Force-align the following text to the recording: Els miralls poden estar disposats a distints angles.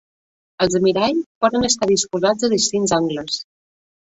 Els 0.65 0.77
miralls 0.85 1.27
poden 1.45 1.67
estar 1.69 1.89
disposats 1.91 2.49
a 2.49 2.51
distints 2.55 2.99
angles. 2.99 3.39